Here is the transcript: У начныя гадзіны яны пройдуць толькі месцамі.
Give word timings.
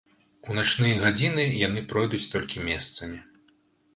У 0.51 0.53
начныя 0.59 0.95
гадзіны 1.03 1.43
яны 1.67 1.83
пройдуць 1.91 2.23
толькі 2.33 2.65
месцамі. 2.69 3.19